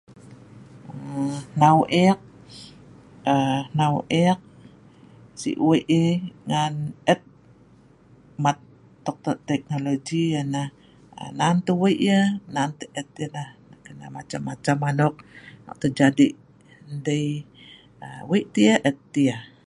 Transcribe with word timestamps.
"aa""nhau 3.33 3.95
eek' 4.21 4.43
si 5.41 5.51
wei 5.67 5.83
yeh 5.93 6.17
ngan 6.49 6.73
et'mat 7.13 8.57
teknologi 9.49 10.23
yeh 10.33 10.45
nah 10.53 10.67
nan 11.39 11.55
teh 11.65 11.77
wei 11.81 11.95
yeh 12.07 12.25
nan 12.55 12.69
tah 12.79 12.97
et 18.89 18.99
yeh." 19.25 19.39